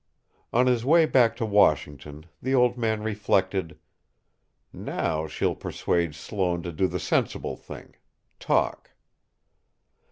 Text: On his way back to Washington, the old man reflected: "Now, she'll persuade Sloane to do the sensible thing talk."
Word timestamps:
On 0.51 0.65
his 0.65 0.83
way 0.83 1.05
back 1.05 1.35
to 1.35 1.45
Washington, 1.45 2.25
the 2.41 2.55
old 2.55 2.75
man 2.75 3.03
reflected: 3.03 3.77
"Now, 4.73 5.27
she'll 5.27 5.53
persuade 5.53 6.15
Sloane 6.15 6.63
to 6.63 6.71
do 6.71 6.87
the 6.87 6.99
sensible 6.99 7.55
thing 7.55 7.95
talk." 8.39 8.93